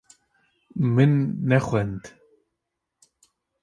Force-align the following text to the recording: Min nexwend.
Min 0.93 1.13
nexwend. 1.49 2.03